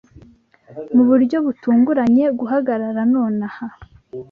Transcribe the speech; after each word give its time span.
Mu 0.95 1.03
buryo 1.09 1.37
butunguranye 1.45 2.25
guhagarara 2.39 3.01
nonaha 3.13 3.65